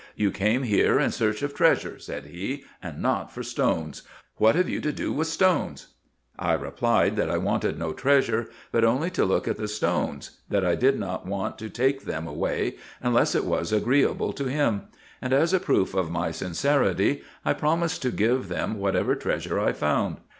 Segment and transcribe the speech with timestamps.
[0.25, 4.01] "You came here in search of treasure," said he," and not for stones.
[4.37, 5.89] What have you to do with stones?"
[6.49, 10.65] I replied, that I wanted no treasure, but only to look at the stones; that
[10.65, 14.87] I did not want to take them away unless it was agreeable to him;
[15.21, 19.71] and, as a proof of my sincerity, I promised to give them whatever treasure I
[19.71, 20.17] found.